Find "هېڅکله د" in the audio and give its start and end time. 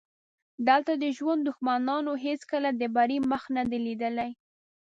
2.25-2.83